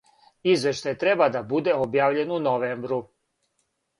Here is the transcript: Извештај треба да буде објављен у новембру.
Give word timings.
Извештај 0.53 0.95
треба 1.03 1.27
да 1.35 1.43
буде 1.51 1.75
објављен 1.83 2.35
у 2.37 2.41
новембру. 2.47 3.01